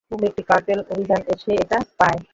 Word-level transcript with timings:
হুম, 0.07 0.21
একটি 0.29 0.41
কার্টেল 0.49 0.79
অভিযানে 0.91 1.33
সে 1.41 1.51
এটা 1.63 1.77
পায়। 1.99 2.21